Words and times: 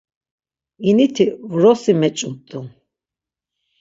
İniti 0.89 1.25
vrosi 1.51 1.93
meç̌umt̆u. 1.99 2.59